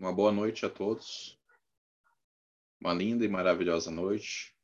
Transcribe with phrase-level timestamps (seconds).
[0.00, 1.38] Uma boa noite a todos.
[2.80, 4.56] Uma linda e maravilhosa noite.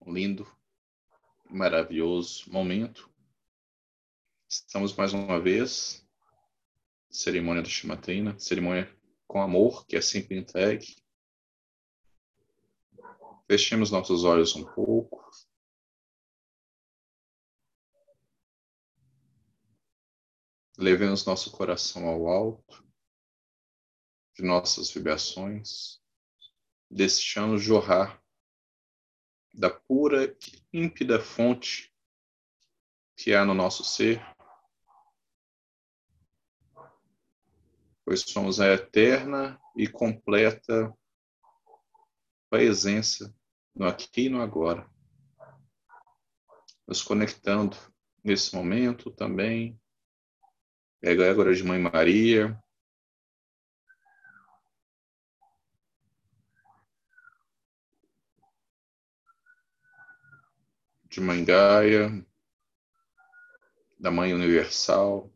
[0.00, 0.50] Um lindo
[1.50, 3.12] maravilhoso momento.
[4.48, 6.08] Estamos mais uma vez
[7.10, 8.90] cerimônia do Shimatrina, cerimônia
[9.26, 10.96] com amor, que é sempre entregue.
[13.46, 15.22] Fechemos nossos olhos um pouco.
[20.78, 22.91] Levemos nosso coração ao alto
[24.34, 26.00] de nossas vibrações,
[26.90, 28.22] deixando jorrar
[29.54, 31.94] da pura e límpida fonte
[33.16, 34.20] que há no nosso ser,
[38.04, 40.92] pois somos a eterna e completa
[42.48, 43.34] presença
[43.74, 44.90] no aqui e no agora,
[46.86, 47.76] nos conectando
[48.24, 49.80] nesse momento também,
[51.02, 52.58] egrégora de Mãe Maria,
[61.12, 62.26] de Mãe Gaia,
[64.00, 65.30] da Mãe Universal,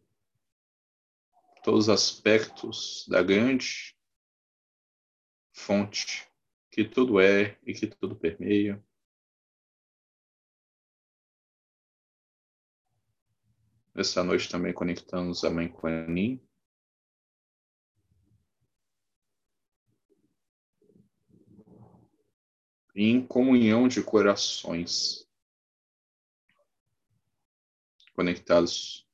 [1.63, 3.95] todos os aspectos da grande
[5.53, 6.27] fonte
[6.71, 8.83] que tudo é e que tudo permeia.
[13.95, 16.41] Essa noite também conectamos a Mãe Kuan Yin,
[22.95, 25.26] em comunhão de corações
[28.17, 29.07] conectados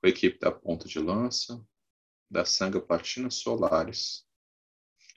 [0.00, 1.64] com a equipe da Ponta de Lança,
[2.28, 4.26] da Sanga Platina Solares,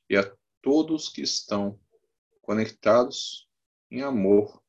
[0.08, 1.80] e a todos que estão
[2.44, 3.50] conectados
[3.90, 4.64] em amor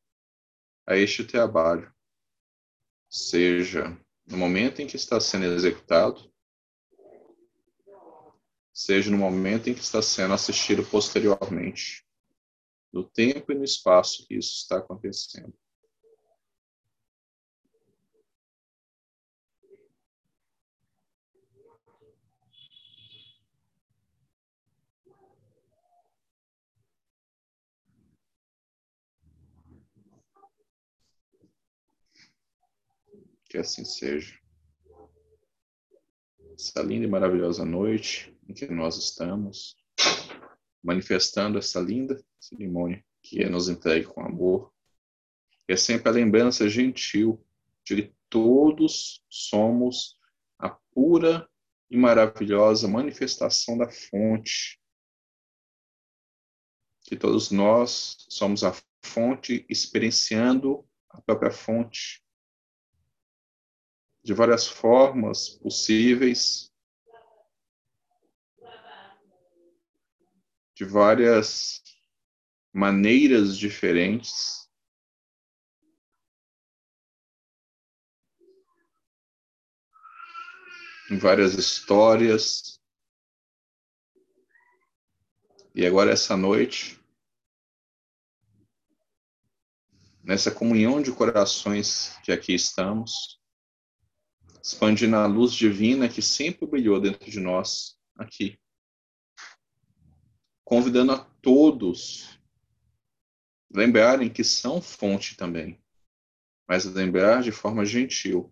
[0.87, 1.95] a este trabalho,
[3.09, 6.33] seja no momento em que está sendo executado,
[8.73, 12.07] seja no momento em que está sendo assistido posteriormente,
[12.91, 15.55] no tempo e no espaço que isso está acontecendo.
[33.55, 34.37] Que assim seja.
[36.59, 39.77] Essa linda e maravilhosa noite em que nós estamos,
[40.83, 44.75] manifestando essa linda cerimônia que é nos entregue com amor.
[45.69, 47.47] É sempre a lembrança gentil
[47.85, 50.19] de que todos somos
[50.59, 51.48] a pura
[51.89, 54.81] e maravilhosa manifestação da fonte.
[57.03, 62.23] Que todos nós somos a fonte experienciando a própria fonte
[64.24, 66.73] de várias formas possíveis,
[70.74, 71.83] de várias
[72.73, 74.67] maneiras diferentes.
[81.11, 82.80] Em várias histórias.
[85.74, 86.98] E agora, essa noite,
[90.23, 93.44] nessa comunhão de corações que aqui estamos,
[94.64, 98.58] expandindo a luz divina que sempre brilhou dentro de nós, aqui.
[100.64, 102.41] Convidando a todos
[103.70, 105.79] lembrarem que são fonte também,
[106.67, 108.51] mas lembrar de forma gentil.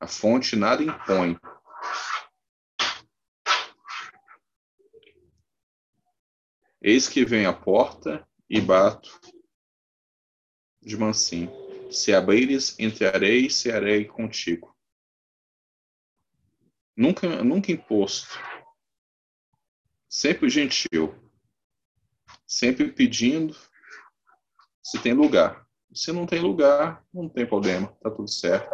[0.00, 1.38] A fonte nada impõe.
[6.80, 9.20] Eis que vem a porta e bato
[10.80, 11.52] de mansinho.
[11.92, 14.71] Se abrires, entrarei e cearei contigo
[16.96, 18.38] nunca, nunca imposto,
[20.08, 21.14] sempre gentil,
[22.46, 23.56] sempre pedindo
[24.82, 25.66] se tem lugar.
[25.94, 28.70] Se não tem lugar, não tem problema, tá tudo certo.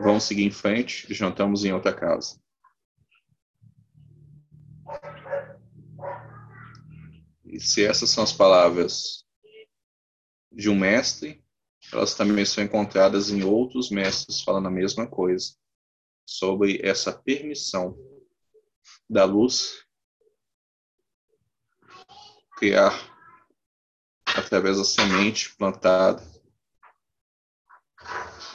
[0.00, 2.40] Vamos seguir em frente, jantamos em outra casa.
[7.44, 9.24] E se essas são as palavras
[10.52, 11.42] de um mestre,
[11.90, 15.56] elas também são encontradas em outros mestres falando a mesma coisa
[16.28, 17.96] sobre essa permissão
[19.08, 19.82] da luz
[22.58, 22.92] criar
[24.36, 26.22] através da semente plantada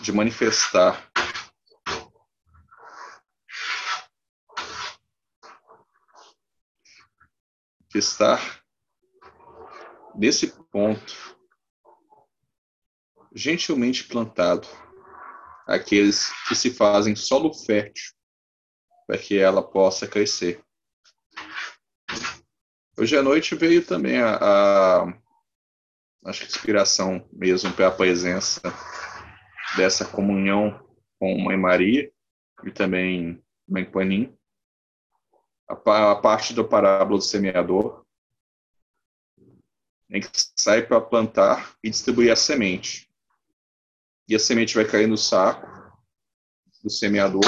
[0.02, 1.12] de manifestar
[7.90, 8.64] de estar
[10.14, 11.36] nesse ponto
[13.34, 14.68] gentilmente plantado
[15.68, 18.12] aqueles que se fazem solo fértil
[19.08, 20.64] para que ela possa crescer
[22.96, 25.14] Hoje à noite veio também a, a
[26.26, 28.62] acho que inspiração mesmo para a presença
[29.76, 30.80] dessa comunhão
[31.20, 32.12] com Mãe Maria
[32.64, 34.38] e também Mãe Panim.
[35.68, 38.06] A, a parte do parábola do semeador,
[40.08, 43.10] em que sai para plantar e distribuir a semente.
[44.28, 45.68] E a semente vai cair no saco
[46.84, 47.42] do semeador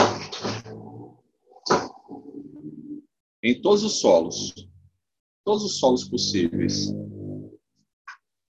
[3.44, 4.54] em todos os solos,
[5.44, 6.88] todos os solos possíveis.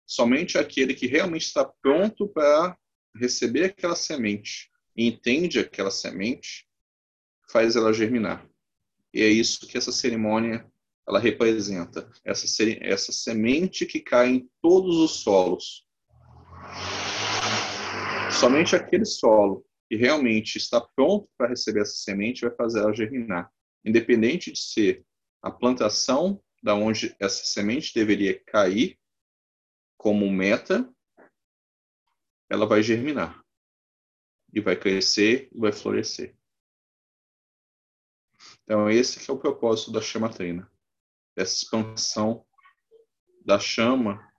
[0.05, 2.77] Somente aquele que realmente está pronto para
[3.13, 6.65] receber aquela semente entende aquela semente
[7.51, 8.49] faz ela germinar.
[9.13, 10.65] E é isso que essa cerimônia
[11.07, 12.45] ela representa, essa,
[12.81, 15.85] essa semente que cai em todos os solos.
[18.31, 23.51] Somente aquele solo que realmente está pronto para receber essa semente vai fazer ela germinar,
[23.83, 25.05] independente de ser
[25.41, 28.99] a plantação da onde essa semente deveria cair
[29.97, 30.87] como meta,
[32.49, 33.43] ela vai germinar
[34.53, 36.35] e vai crescer e vai florescer.
[38.63, 40.69] Então esse é o propósito da chama treina,
[41.35, 42.45] dessa expansão
[43.45, 44.29] da chama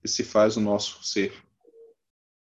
[0.00, 1.45] que se faz no nosso ser.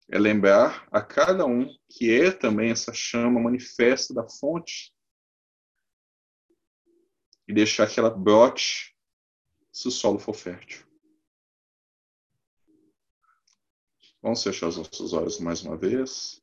[0.09, 4.93] É lembrar a cada um que é também essa chama manifesta da fonte
[7.47, 8.95] e deixar que ela brote
[9.71, 10.85] se o solo for fértil.
[14.21, 16.41] Vamos fechar os nossos olhos mais uma vez.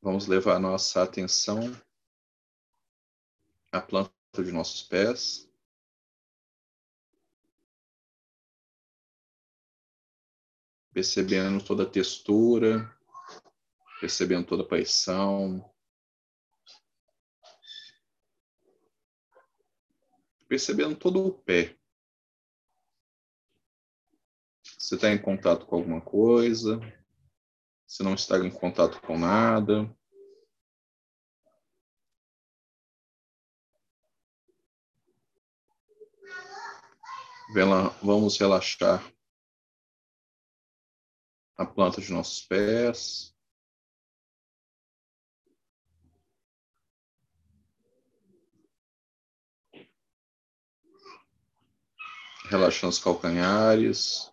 [0.00, 1.60] Vamos levar nossa atenção
[3.70, 5.47] à planta de nossos pés.
[10.98, 12.92] Percebendo toda a textura,
[14.00, 15.64] percebendo toda a pressão,
[20.48, 21.78] percebendo todo o pé.
[24.76, 26.80] Você está em contato com alguma coisa,
[27.86, 29.88] se não está em contato com nada.
[38.02, 39.00] Vamos relaxar
[41.58, 43.34] a planta de nossos pés.
[52.50, 54.32] relaxando os calcanhares.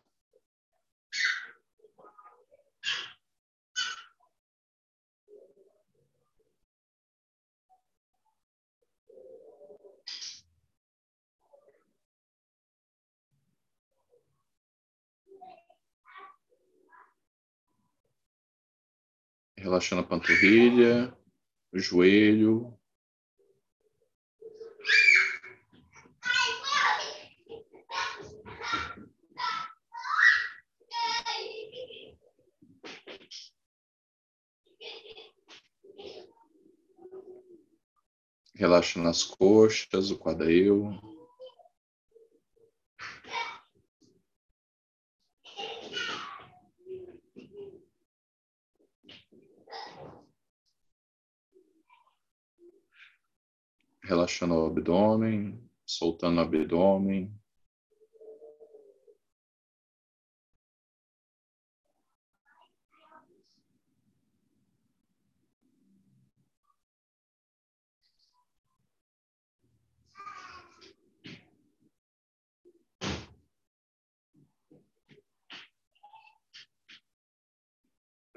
[19.65, 21.11] Relaxando a panturrilha,
[21.73, 22.71] o joelho,
[38.53, 41.14] Relaxa nas coxas, o quadril.
[54.05, 57.33] Relaxando o abdômen, soltando o abdômen.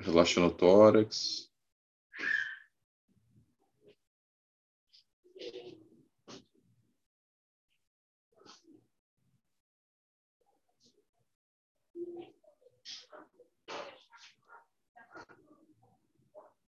[0.08, 1.47] relaxando o tórax.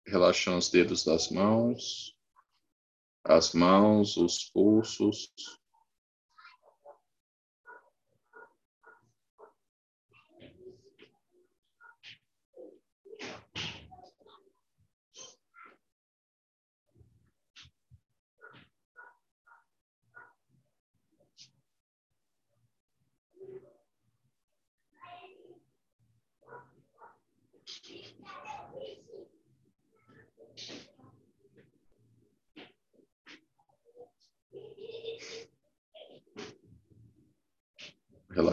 [0.08, 2.16] Relaxando os dedos das mãos,
[3.24, 5.30] as mãos, os pulsos.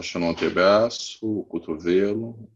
[0.06, 2.48] Relaxando o antebraço, o cotovelo.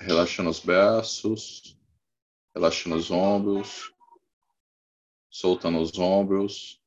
[0.00, 1.77] Relaxando os braços
[2.58, 3.94] relaxando os ombros,
[5.30, 6.80] soltando os ombros.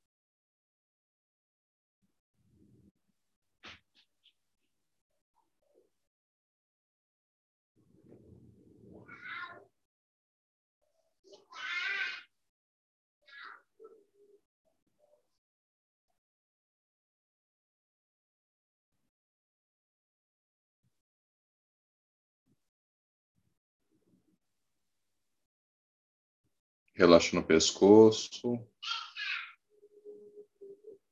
[26.94, 28.60] Relaxa no pescoço.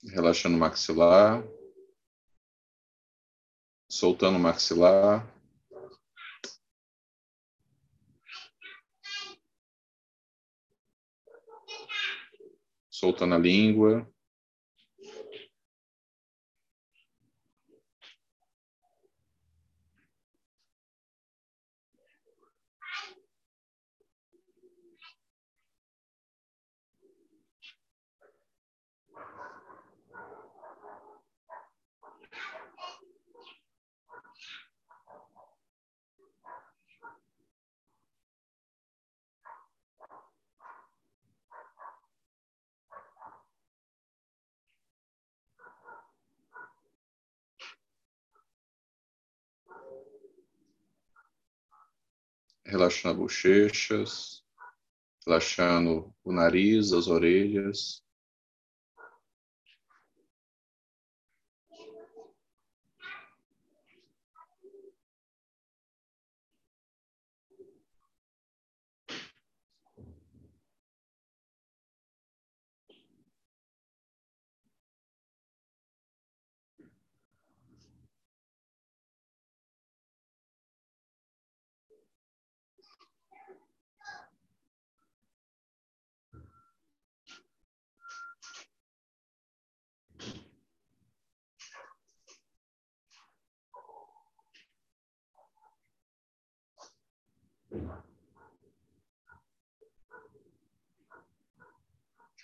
[0.04, 1.44] Relaxando o maxilar.
[3.90, 5.26] Soltando o maxilar.
[12.90, 14.08] Soltando a língua.
[52.66, 54.44] Relaxando as bochechas,
[55.26, 58.02] relaxando o nariz, as orelhas.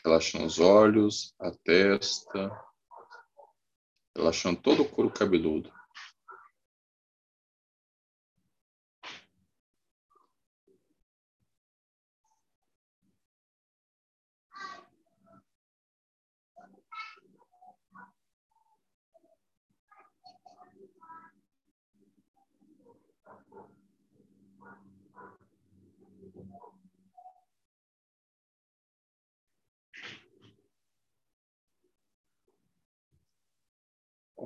[0.05, 2.51] Relaxando os olhos, a testa,
[4.15, 5.74] relaxando todo o couro cabeludo.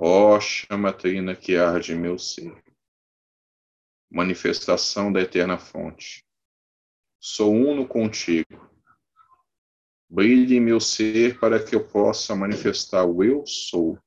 [0.02, 2.64] Ó chama trina que arde meu ser,
[4.10, 6.26] manifestação da eterna fonte,
[7.20, 8.72] sou uno contigo.
[10.10, 14.00] Brilhe em meu ser para que eu possa manifestar o eu sou,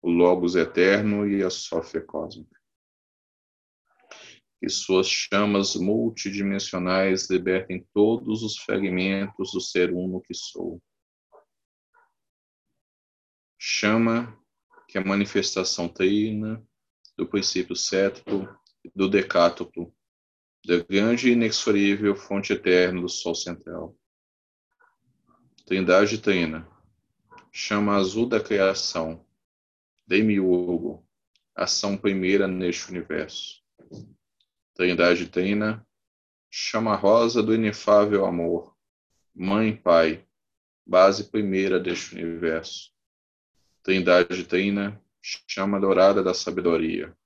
[0.00, 2.56] o Logos eterno e a Sófia cósmica.
[4.60, 10.80] Que suas chamas multidimensionais libertem todos os fragmentos do ser uno que sou.
[13.58, 14.39] Chama
[14.90, 16.60] que é a manifestação trina
[17.16, 18.48] do princípio cétuplo,
[18.92, 19.94] do decátuplo,
[20.66, 23.96] da grande e inexorível fonte eterna do Sol central.
[25.64, 26.68] Trindade trina,
[27.52, 29.24] chama azul da criação,
[30.08, 31.06] demiurgo,
[31.54, 33.62] ação primeira neste universo.
[34.74, 35.86] Trindade trina,
[36.50, 38.74] chama rosa do inefável amor,
[39.32, 40.26] mãe e pai,
[40.84, 42.90] base primeira deste universo
[43.82, 47.16] Trindade Trina, chama dourada da sabedoria,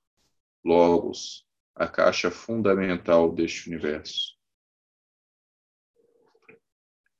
[0.64, 1.44] Logos,
[1.74, 4.38] a caixa fundamental deste universo.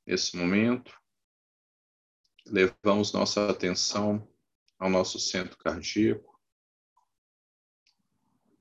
[0.06, 0.96] Nesse momento,
[2.46, 4.26] levamos nossa atenção
[4.78, 6.40] ao nosso centro cardíaco,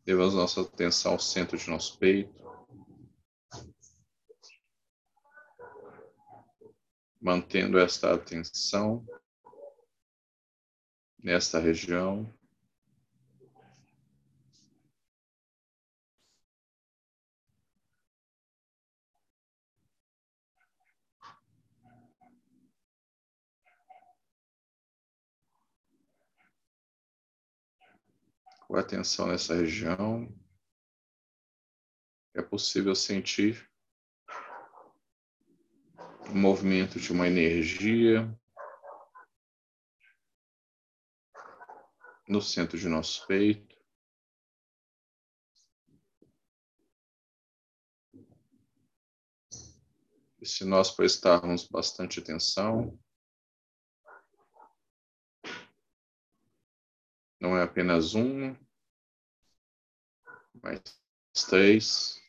[0.06, 2.34] levamos nossa atenção ao centro de nosso peito,
[7.22, 9.06] mantendo esta atenção
[11.24, 12.30] nesta região.
[28.68, 30.27] Com atenção nessa região,
[32.34, 33.70] é possível sentir
[36.30, 38.27] o movimento de uma energia
[42.27, 43.74] no centro de nosso peito.
[50.42, 53.00] E se nós prestarmos bastante atenção,
[57.39, 58.56] não é apenas um,
[60.62, 60.82] mas
[61.50, 62.23] três,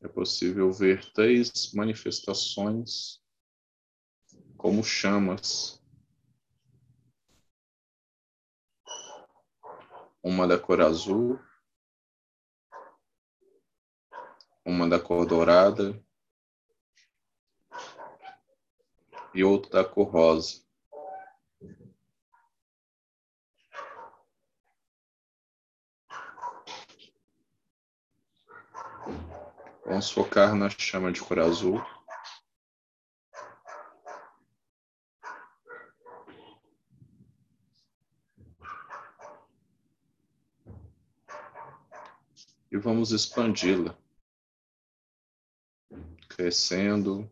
[0.00, 3.20] É possível ver três manifestações
[4.56, 5.82] como chamas.
[10.22, 11.40] Uma da cor azul,
[14.64, 16.00] uma da cor dourada
[19.34, 20.67] e outra da cor rosa.
[29.88, 31.82] Vamos focar na chama de cor azul.
[42.70, 43.96] E vamos expandi-la,
[46.28, 47.26] crescendo,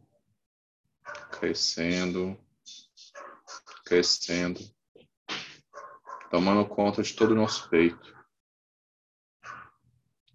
[1.39, 2.41] crescendo,
[3.85, 4.61] crescendo,
[6.31, 8.17] tomando conta de todo o nosso peito,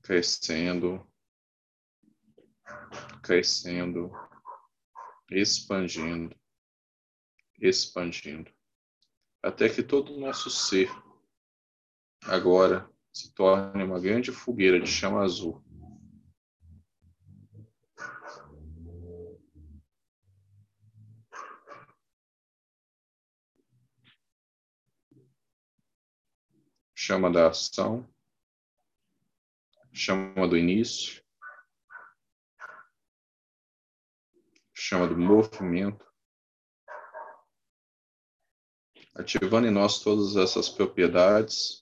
[0.03, 1.10] crescendo,
[3.21, 4.11] crescendo,
[5.29, 6.35] expandindo,
[7.59, 8.51] expandindo,
[9.41, 10.89] até que todo o nosso ser
[12.23, 15.63] agora se torne uma grande fogueira de chama azul.
[26.95, 28.07] Chama da ação,
[29.91, 31.20] chama do início,
[34.91, 36.05] chama do movimento,
[39.15, 41.80] ativando em nós todas essas propriedades.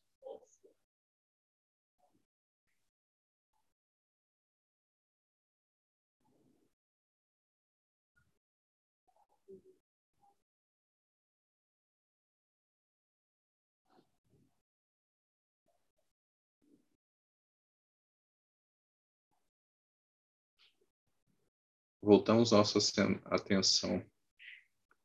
[22.01, 22.79] Voltamos nossa
[23.25, 24.03] atenção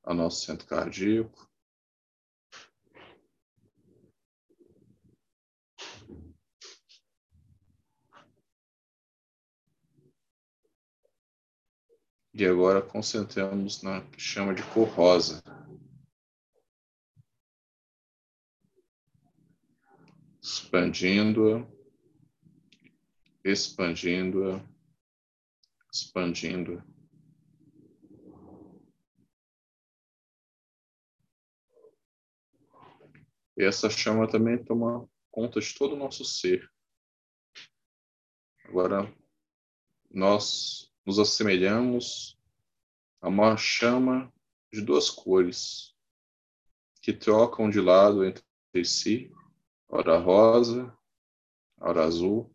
[0.05, 1.51] ao nosso centro cardíaco.
[12.33, 15.43] E agora concentramos na chama de cor rosa.
[20.41, 21.67] Expandindo-a,
[23.45, 24.74] expandindo-a
[25.95, 26.83] expandindo.
[33.57, 36.69] E essa chama também toma conta de todo o nosso ser.
[38.65, 39.15] Agora,
[40.11, 42.37] nós nos assemelhamos
[43.21, 44.33] a uma chama
[44.73, 45.95] de duas cores
[47.01, 48.43] que trocam de lado entre
[48.85, 49.33] si,
[49.89, 50.93] hora rosa,
[51.79, 52.53] hora azul.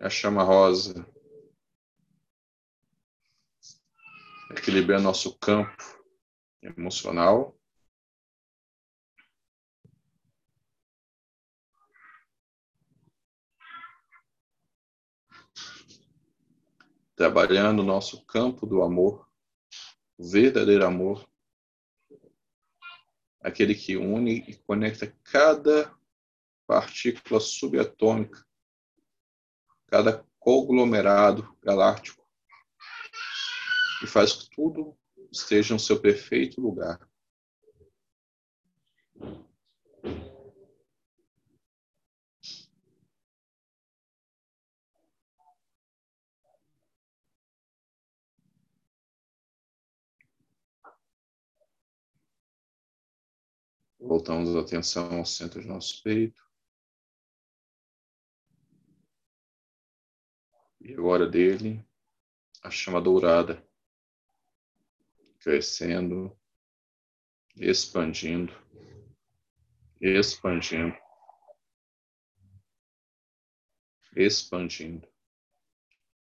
[0.00, 1.13] A chama rosa
[4.58, 5.76] equilibrar nosso campo
[6.62, 7.58] emocional.
[17.16, 19.28] Trabalhando o nosso campo do amor,
[20.18, 21.28] o verdadeiro amor,
[23.40, 25.96] aquele que une e conecta cada
[26.66, 28.44] partícula subatômica,
[29.86, 32.23] cada conglomerado galáctico
[34.04, 34.96] e faz que tudo
[35.32, 37.08] esteja no seu perfeito lugar.
[53.98, 56.44] Voltamos a atenção ao centro do nosso peito.
[60.78, 61.82] E agora dele,
[62.62, 63.66] a chama dourada
[65.44, 66.34] crescendo,
[67.54, 68.50] expandindo,
[70.00, 70.96] expandindo,
[74.16, 75.06] expandindo,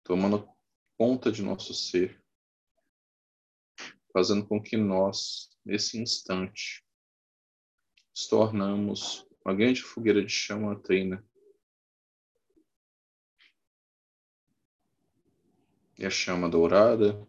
[0.04, 0.48] tomando
[0.96, 2.24] conta de nosso ser,
[4.12, 6.86] fazendo com que nós, nesse instante,
[8.10, 11.28] nos tornamos uma grande fogueira de chama trina.
[15.98, 17.28] E a chama dourada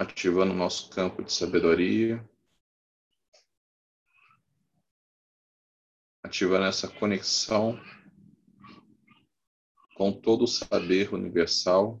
[0.00, 2.26] ativando o nosso campo de sabedoria.
[6.22, 7.76] ativando essa conexão
[9.96, 12.00] com todo o saber universal.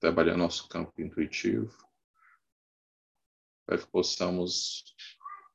[0.00, 1.72] Trabalhar nosso campo intuitivo,
[3.64, 4.96] para que possamos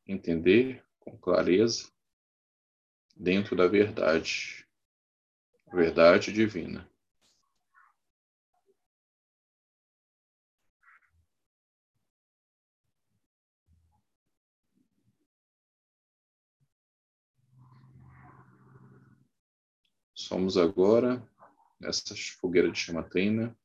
[0.07, 1.87] entender com clareza
[3.15, 4.65] dentro da verdade,
[5.71, 6.89] verdade divina.
[20.13, 21.21] Somos agora
[21.79, 23.55] nessa fogueira de chamatrina.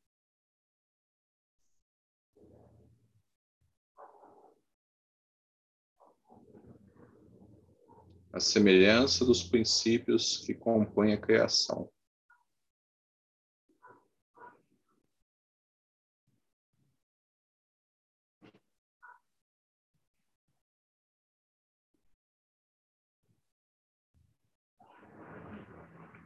[8.33, 11.91] A semelhança dos princípios que compõem a criação.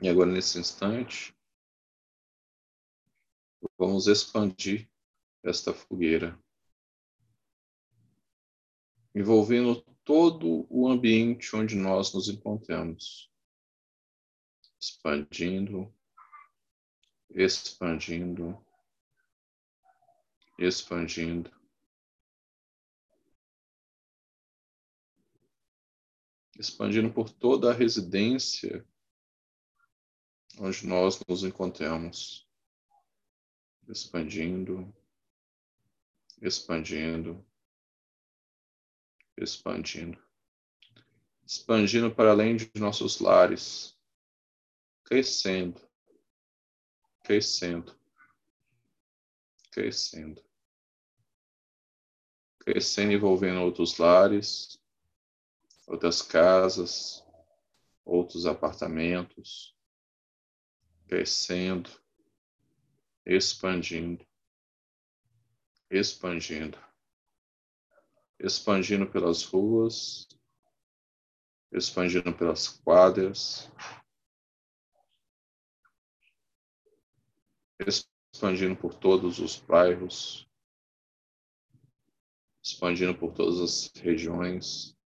[0.02, 1.34] E agora, nesse instante,
[3.78, 4.86] vamos expandir
[5.42, 6.38] esta fogueira,
[9.14, 13.30] envolvendo todo o ambiente onde nós nos encontramos,
[14.78, 15.92] expandindo,
[17.30, 18.64] expandindo,
[20.58, 21.50] expandindo.
[26.56, 28.86] Expandindo por toda a residência
[30.58, 32.48] onde nós nos encontramos,
[33.88, 34.94] expandindo,
[36.40, 37.44] expandindo,
[39.36, 40.22] expandindo,
[41.44, 43.98] expandindo para além de nossos lares,
[45.04, 45.80] crescendo,
[47.22, 47.94] crescendo,
[49.70, 50.42] crescendo,
[52.60, 54.78] crescendo, envolvendo outros lares,
[55.86, 57.24] outras casas,
[58.04, 59.74] outros apartamentos.
[61.06, 61.90] Crescendo,
[63.26, 64.26] expandindo,
[65.90, 66.78] expandindo,
[68.44, 70.28] expandindo pelas ruas,
[71.72, 73.70] expandindo pelas quadras,
[78.32, 80.48] expandindo por todos os bairros,
[82.62, 84.96] expandindo por todas as regiões,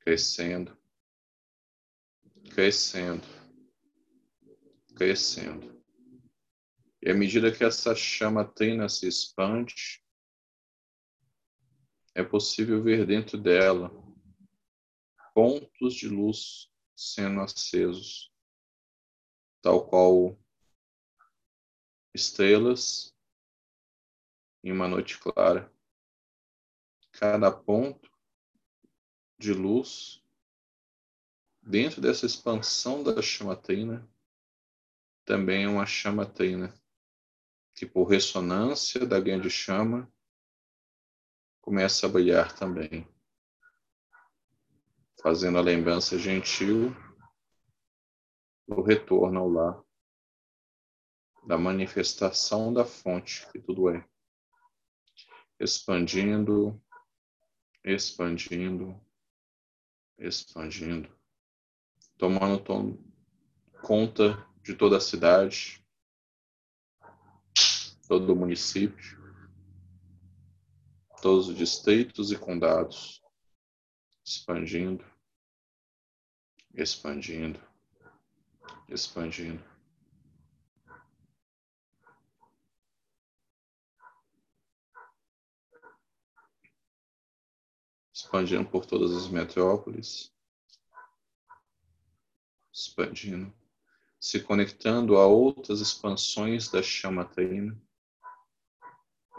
[0.00, 0.76] crescendo,
[2.50, 3.36] crescendo
[4.96, 5.76] crescendo.
[7.02, 10.02] E à medida que essa chama trina se expande,
[12.16, 13.92] é possível ver dentro dela
[15.34, 18.32] pontos de luz sendo acesos,
[19.60, 20.34] tal qual
[22.14, 23.14] estrelas
[24.64, 25.70] em uma noite clara.
[27.12, 28.10] Cada ponto
[29.38, 30.24] de luz
[31.60, 34.08] dentro dessa expansão da chama trina
[35.22, 36.72] também é uma chama trina,
[37.74, 40.10] que por ressonância da grande chama
[41.66, 43.04] começa a brilhar também,
[45.20, 46.94] fazendo a lembrança gentil
[48.68, 49.84] do retorno ao lar,
[51.44, 54.08] da manifestação da fonte que tudo é,
[55.58, 56.80] expandindo,
[57.82, 59.04] expandindo,
[60.16, 61.12] expandindo,
[62.16, 62.96] tomando
[63.82, 65.84] conta de toda a cidade,
[68.06, 69.25] todo o município,
[71.26, 73.20] todos os distritos e condados,
[74.24, 75.04] expandindo,
[76.72, 77.60] expandindo,
[78.88, 79.60] expandindo.
[88.14, 90.32] Expandindo por todas as metrópoles,
[92.72, 93.52] expandindo
[94.20, 97.76] se conectando a outras expansões da chama trina,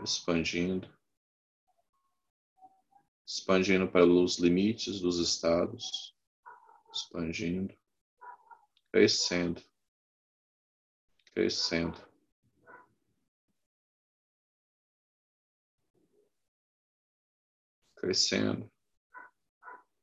[0.03, 0.96] expandindo,
[3.27, 6.15] expandindo para os limites dos estados,
[6.93, 7.77] expandindo,
[8.89, 9.61] crescendo,
[11.33, 12.07] crescendo.
[17.97, 18.71] Crescendo,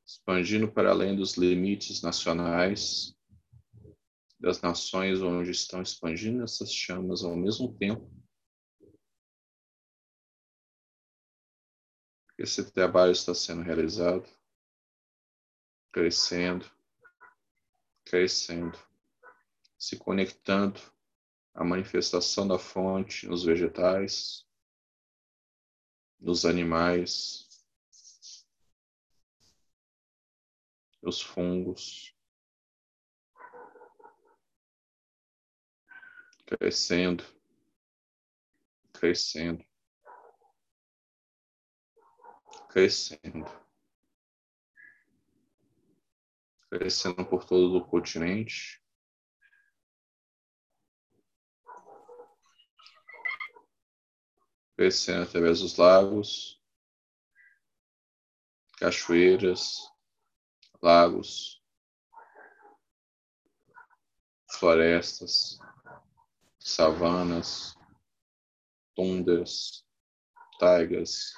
[0.04, 3.16] expandindo para além dos limites nacionais,
[4.38, 8.23] das nações onde estão expandindo essas chamas ao mesmo tempo.
[12.36, 14.28] Esse trabalho está sendo realizado,
[15.92, 16.68] crescendo,
[18.04, 18.76] crescendo,
[19.78, 20.80] se conectando
[21.54, 24.44] a manifestação da fonte nos vegetais,
[26.18, 27.64] nos animais,
[31.00, 32.16] nos fungos,
[36.46, 37.24] crescendo,
[38.92, 39.64] crescendo,
[42.74, 43.46] crescendo.
[46.68, 48.82] crescendo por todo o continente.
[54.76, 56.60] Crescendo através dos lagos,
[58.76, 59.88] cachoeiras,
[60.82, 61.62] lagos,
[64.50, 65.60] florestas,
[66.58, 67.76] savanas,
[68.96, 69.86] tundras,
[70.58, 71.34] taigas,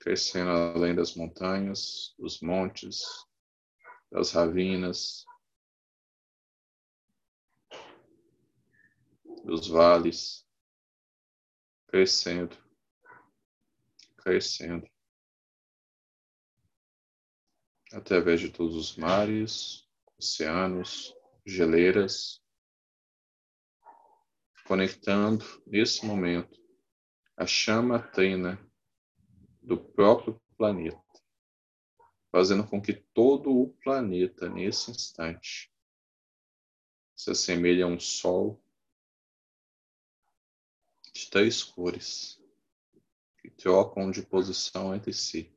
[0.00, 3.02] crescendo além das montanhas, dos montes,
[4.10, 5.24] das ravinas,
[9.44, 10.46] dos vales,
[11.88, 12.56] crescendo,
[14.18, 14.88] crescendo,
[17.92, 21.14] através de todos os mares, oceanos,
[21.46, 22.42] geleiras,
[24.66, 26.60] conectando nesse momento
[27.36, 28.67] a chama trina
[29.68, 30.98] do próprio planeta,
[32.32, 35.70] fazendo com que todo o planeta, nesse instante,
[37.14, 38.58] se assemelhe a um sol
[41.12, 42.40] de três cores
[43.42, 45.52] que trocam de posição entre si.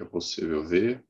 [0.00, 1.06] É possível ver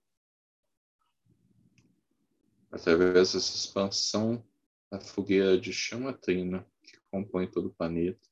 [2.73, 4.45] através dessa expansão
[4.91, 8.29] da fogueira de chama trina que compõe todo o planeta.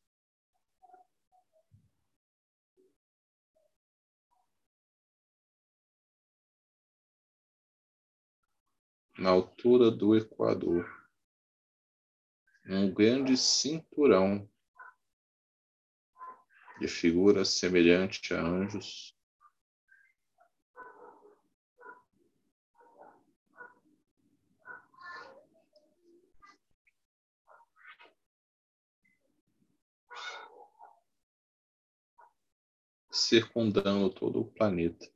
[9.17, 10.87] Na altura do Equador,
[12.67, 14.49] um grande cinturão
[16.81, 19.18] de figuras semelhantes a anjos
[33.29, 35.07] circundando todo o planeta.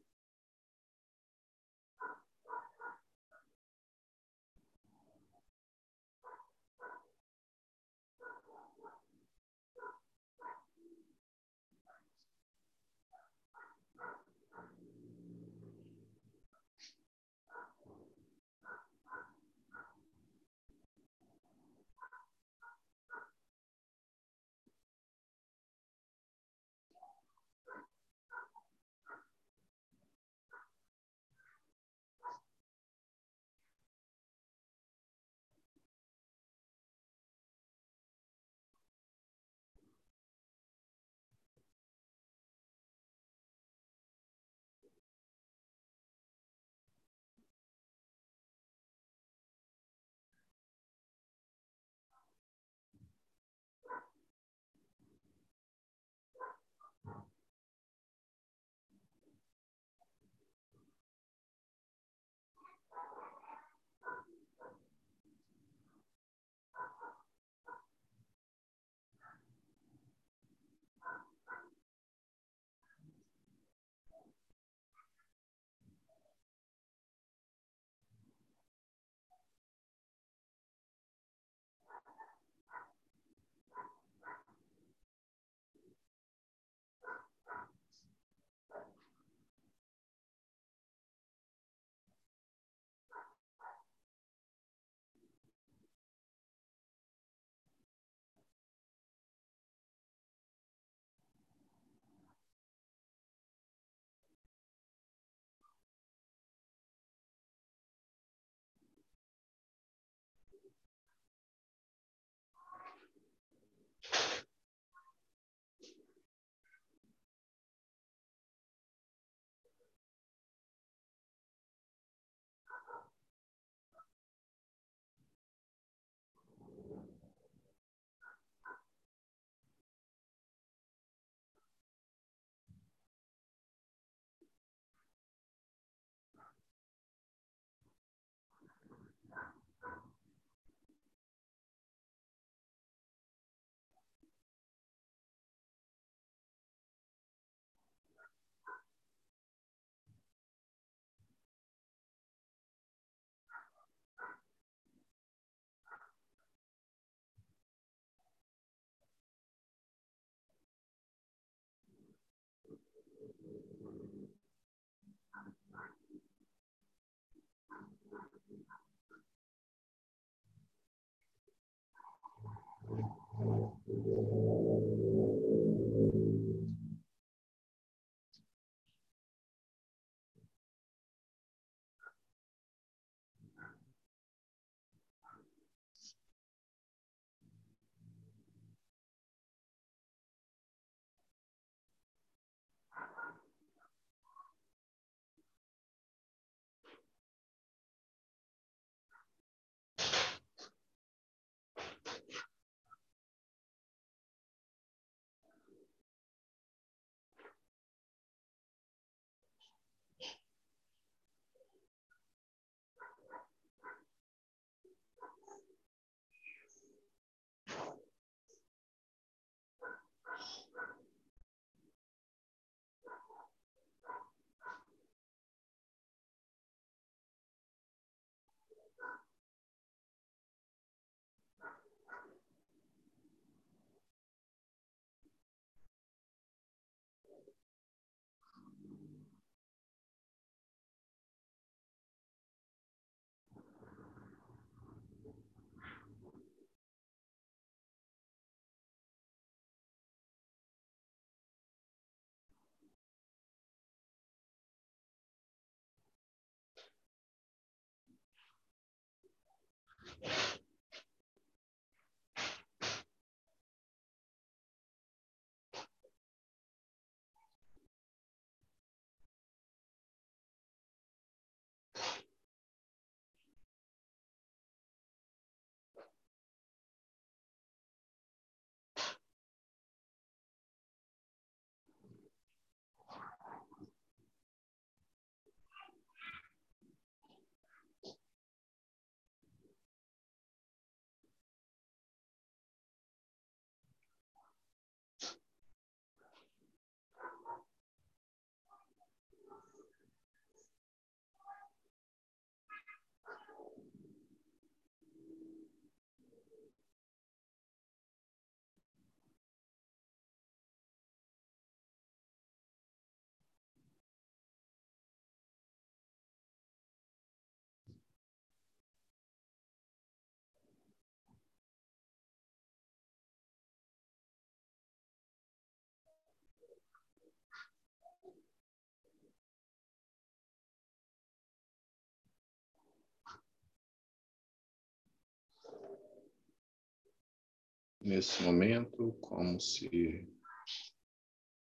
[338.05, 340.29] Nesse momento, como se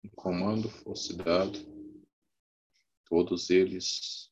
[0.04, 1.58] um comando fosse dado,
[3.06, 4.30] todos eles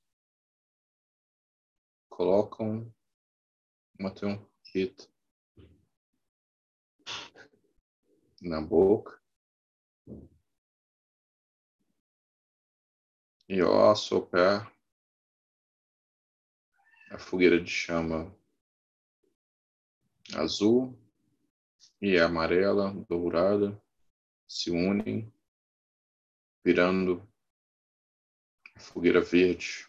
[2.10, 2.93] colocam
[3.98, 5.10] uma trompeta
[8.41, 9.22] na boca
[13.48, 14.74] e ao assoprar
[17.10, 18.36] a fogueira de chama
[20.36, 21.05] azul
[22.02, 23.82] e amarela, dourada,
[24.48, 25.34] se unem,
[26.64, 27.28] virando
[28.76, 29.88] a fogueira verde.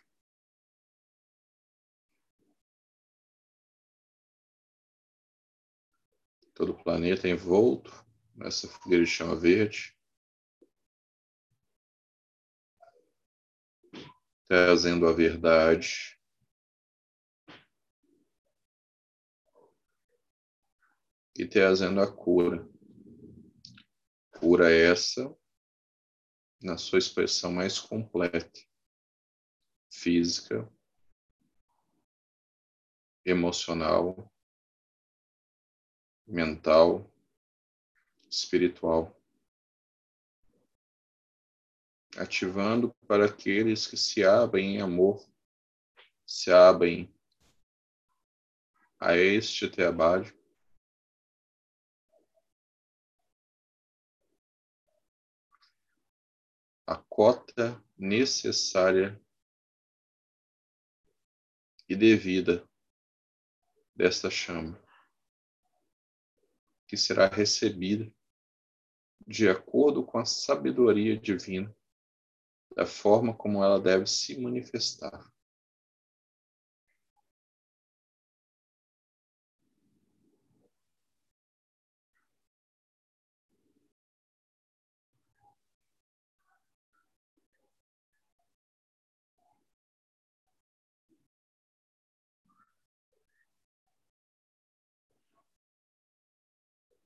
[6.55, 7.93] Todo o planeta envolto
[8.35, 9.95] nessa fogueira de chama verde.
[14.49, 16.16] Trazendo a verdade
[21.39, 22.69] e trazendo a cura.
[24.39, 25.35] Cura essa
[26.63, 28.61] na sua expressão mais completa,
[29.91, 30.71] física,
[33.25, 34.33] emocional,
[36.27, 37.11] mental,
[38.31, 39.15] espiritual.
[42.17, 45.27] Ativando para aqueles que se abrem em amor,
[46.27, 47.15] se abrem
[48.99, 50.36] a este trabalho
[57.17, 59.19] cota necessária
[61.89, 62.69] e devida
[63.95, 64.79] desta chama,
[66.87, 68.13] que será recebida
[69.27, 71.75] de acordo com a sabedoria divina,
[72.77, 75.27] da forma como ela deve se manifestar.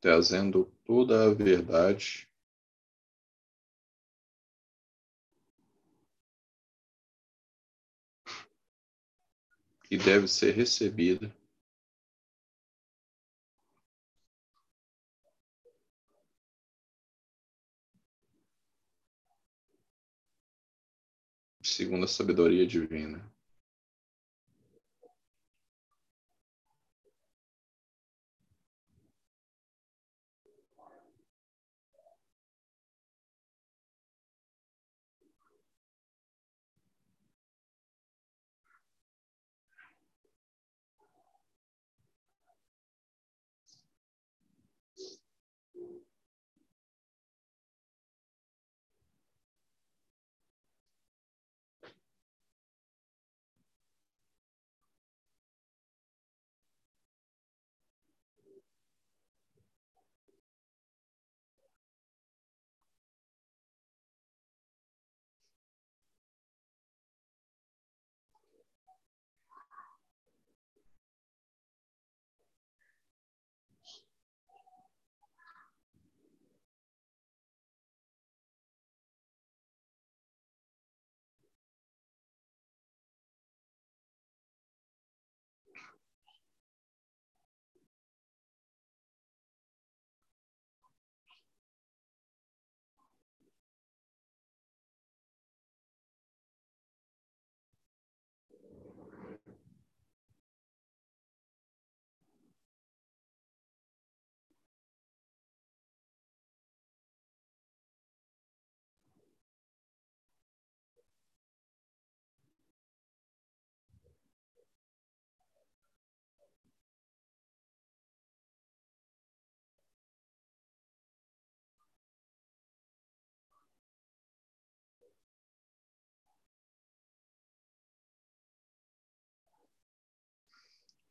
[0.01, 2.27] Trazendo toda a verdade.
[9.85, 11.31] Que deve ser recebida
[21.63, 23.30] segundo a sabedoria divina.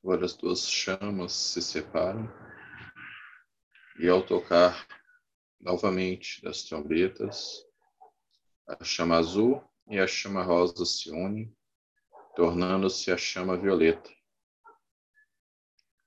[0.01, 2.27] Agora as duas chamas se separam
[3.99, 4.87] e ao tocar
[5.59, 7.65] novamente das trombetas,
[8.65, 11.53] a chama azul e a chama rosa se unem,
[12.33, 14.09] tornando-se a chama violeta.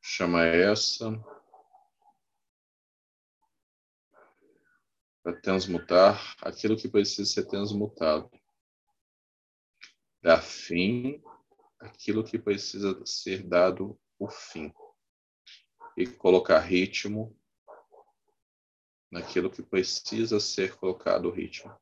[0.01, 1.13] Chama essa
[5.23, 8.31] para transmutar aquilo que precisa ser transmutado.
[10.23, 11.23] Dar fim
[11.83, 14.73] aquilo que precisa ser dado o fim
[15.97, 17.37] e colocar ritmo
[19.11, 21.77] naquilo que precisa ser colocado o ritmo,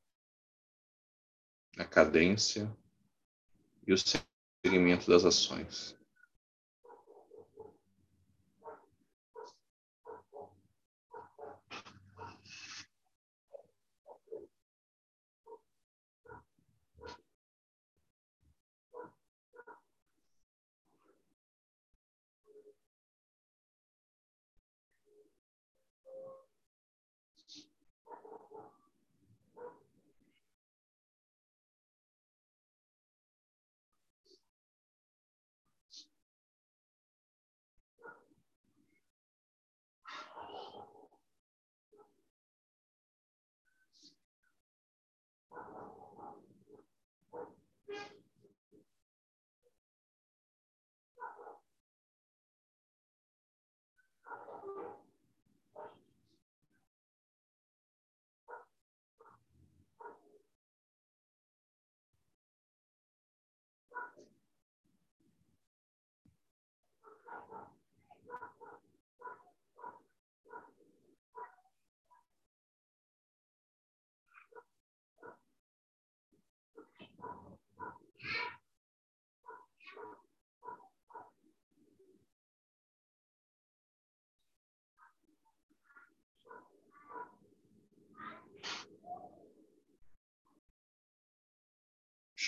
[1.78, 2.74] a cadência
[3.86, 3.96] e o
[4.64, 5.96] segmento das ações.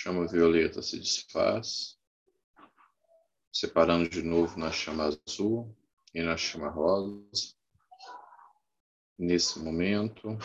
[0.02, 1.96] Chama violeta se desfaz,
[3.52, 5.72] separando de novo na chama azul
[6.12, 7.54] e na chama rosa.
[9.16, 10.36] Nesse momento,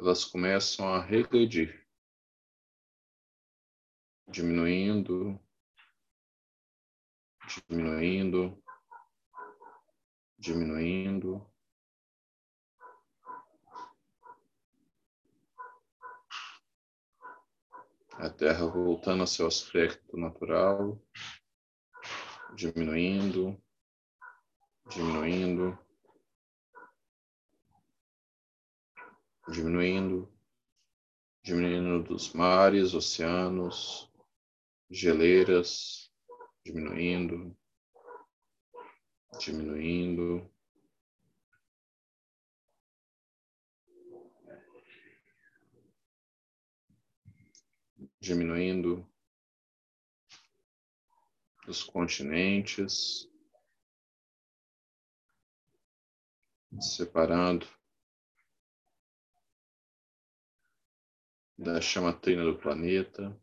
[0.00, 1.86] elas começam a regredir,
[4.26, 5.38] diminuindo,
[7.68, 8.60] diminuindo,
[10.36, 11.53] diminuindo.
[18.18, 20.98] A Terra voltando ao seu aspecto natural,
[22.54, 23.60] diminuindo,
[24.88, 25.78] diminuindo,
[29.48, 30.32] diminuindo,
[31.42, 34.10] diminuindo dos mares, oceanos,
[34.90, 36.10] geleiras,
[36.64, 37.56] diminuindo,
[39.40, 40.50] diminuindo.
[48.24, 49.06] Diminuindo
[51.68, 53.30] os continentes,
[56.80, 57.68] separando
[61.58, 63.38] da chama trina do planeta,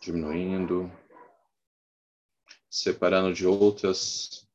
[0.00, 0.88] diminuindo,
[2.70, 4.48] separando de outras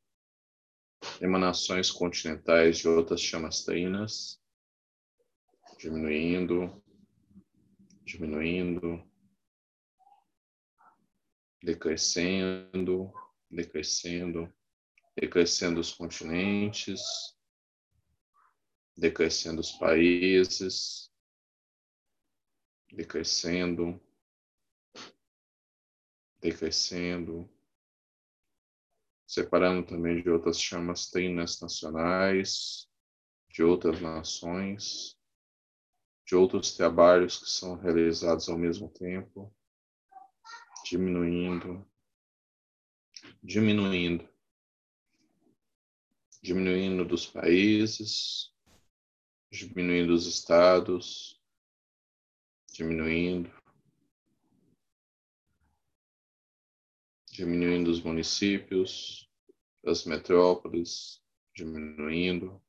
[1.19, 4.41] emanações continentais de outras chamas trinas,
[5.77, 6.81] diminuindo,
[8.05, 9.03] diminuindo,
[11.61, 13.11] decrescendo,
[13.49, 14.53] decrescendo,
[15.15, 17.01] decrescendo os continentes,
[18.95, 21.11] decrescendo os países,
[22.91, 23.99] decrescendo,
[26.39, 27.49] decrescendo,
[29.25, 32.87] separando também de outras chamas trinas nacionais,
[33.49, 35.14] de outras nações
[36.25, 39.53] de outros trabalhos que são realizados ao mesmo tempo,
[40.83, 41.87] diminuindo,
[43.43, 44.27] diminuindo,
[46.41, 48.51] diminuindo dos países,
[49.51, 51.39] diminuindo os estados,
[52.73, 53.51] diminuindo,
[57.31, 59.29] diminuindo os municípios,
[59.85, 61.21] as metrópoles,
[61.53, 62.61] diminuindo,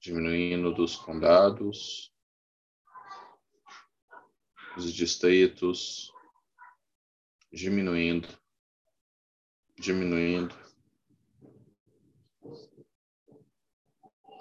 [0.00, 2.10] diminuindo dos condados,
[4.76, 6.10] os distritos,
[7.52, 8.28] diminuindo,
[9.78, 10.54] diminuindo,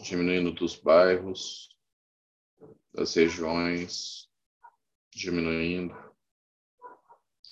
[0.02, 1.76] diminuindo dos bairros,
[2.94, 4.30] das regiões,
[5.14, 5.94] diminuindo,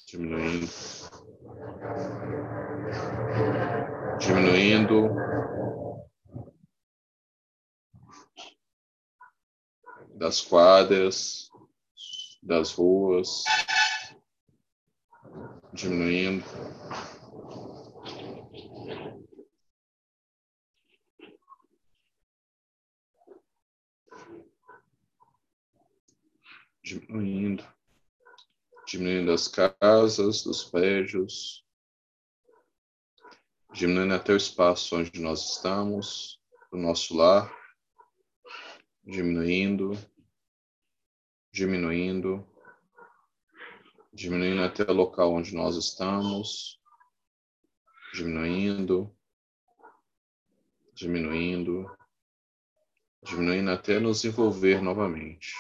[0.08, 0.68] diminuindo,
[4.18, 5.28] diminuindo
[10.18, 11.50] das quadras,
[12.42, 13.44] das ruas,
[15.72, 16.44] diminuindo.
[26.82, 27.68] Diminuindo,
[28.88, 31.64] diminuindo as casas, os prédios,
[33.74, 36.40] diminuindo até o espaço onde nós estamos,
[36.72, 37.54] o nosso lar,
[39.08, 39.98] diminuindo,
[41.50, 42.46] diminuindo,
[44.14, 46.78] diminuindo até o local onde nós estamos,
[48.14, 49.16] diminuindo,
[50.94, 51.90] diminuindo,
[53.24, 55.54] diminuindo até nos envolver novamente.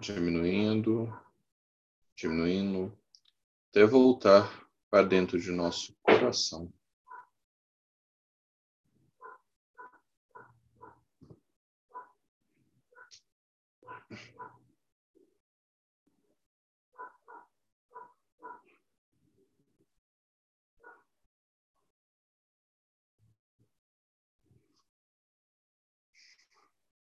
[0.00, 1.12] Diminuindo,
[2.16, 2.96] diminuindo,
[3.70, 6.72] até voltar para dentro de nosso coração.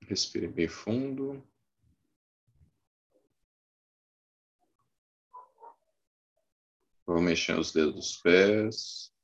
[0.02, 1.42] Respire bem fundo.
[7.06, 9.14] Vou mexer os dedos dos pés.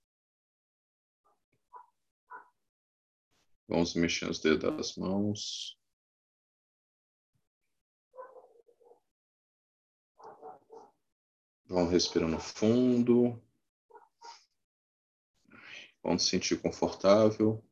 [3.67, 5.81] Vamos mexer os dedos das mãos.
[11.67, 13.41] Vamos respirando fundo.
[16.03, 17.65] Vamos se sentir confortável.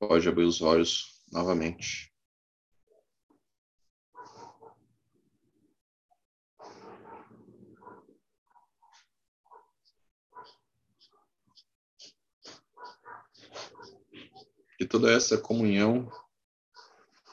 [0.00, 2.07] Pode abrir os olhos novamente.
[14.88, 16.10] Toda essa comunhão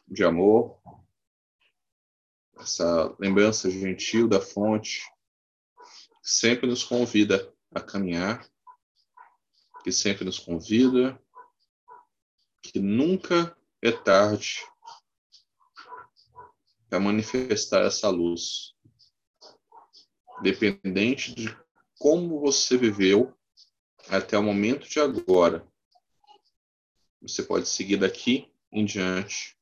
[0.08, 0.78] de amor,
[2.58, 5.04] essa lembrança gentil da fonte,
[6.22, 8.46] sempre nos convida a caminhar,
[9.84, 11.20] que sempre nos convida,
[12.62, 14.66] que nunca é tarde
[16.90, 18.76] para manifestar essa luz,
[20.42, 21.58] dependente de
[21.98, 23.34] como você viveu
[24.10, 25.66] até o momento de agora
[27.28, 29.58] você pode seguir daqui em diante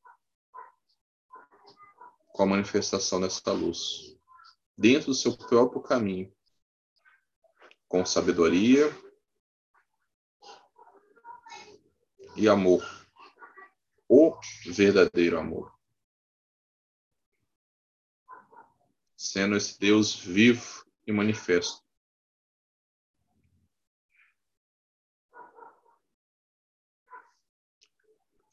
[2.33, 4.17] com a manifestação dessa luz,
[4.77, 6.33] dentro do seu próprio caminho,
[7.87, 8.91] com sabedoria
[12.35, 12.83] e amor,
[14.09, 14.35] o
[14.65, 15.71] verdadeiro amor.
[19.15, 21.82] Sendo esse Deus vivo e manifesto.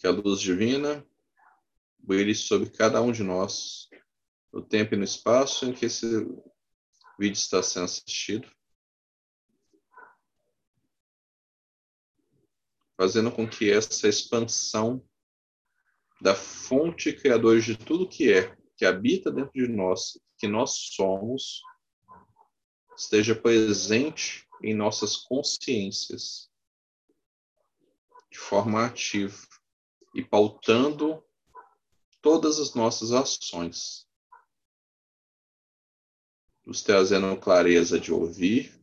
[0.01, 1.07] Que a luz divina
[1.99, 3.91] brilhe sobre cada um de nós,
[4.51, 6.07] no tempo e no espaço em que esse
[7.19, 8.51] vídeo está sendo assistido,
[12.97, 15.07] fazendo com que essa expansão
[16.19, 21.61] da fonte criadora de tudo que é, que habita dentro de nós, que nós somos,
[22.97, 26.51] esteja presente em nossas consciências
[28.31, 29.51] de forma ativa
[30.15, 31.25] e pautando
[32.21, 34.09] todas as nossas ações,
[36.65, 38.79] nos trazendo clareza de ouvir,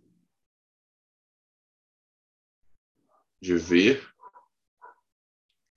[3.40, 4.14] de ver,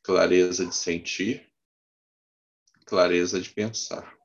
[0.02, 1.52] clareza de sentir,
[2.86, 4.18] clareza de pensar.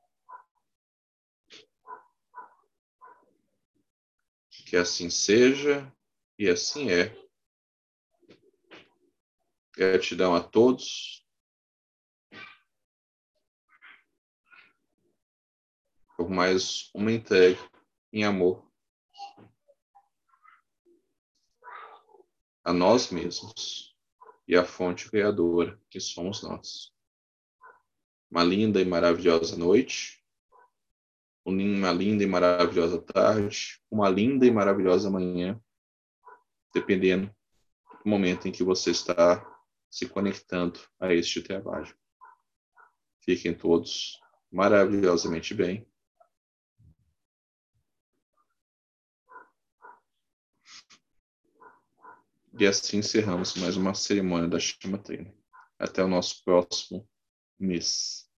[4.66, 5.94] Que assim seja
[6.36, 7.25] e assim é
[9.76, 11.22] Gratidão a todos.
[16.16, 17.60] Por mais uma entrega
[18.10, 18.66] em amor
[22.64, 23.94] a nós mesmos
[24.48, 26.90] e à fonte criadora que somos nós.
[28.30, 30.24] Uma linda e maravilhosa noite,
[31.44, 35.62] uma linda e maravilhosa tarde, uma linda e maravilhosa manhã,
[36.72, 37.26] dependendo
[38.02, 39.55] do momento em que você está
[39.96, 41.96] se conectando a este trabalho.
[43.20, 44.20] Fiquem todos
[44.52, 45.90] maravilhosamente bem.
[52.58, 54.58] E assim encerramos mais uma cerimônia da
[55.02, 55.34] Treina.
[55.78, 57.08] Até o nosso próximo
[57.58, 58.30] mês.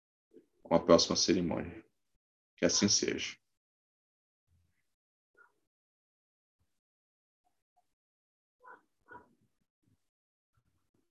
[0.63, 1.85] com a próxima cerimônia.
[2.57, 3.37] Que assim seja.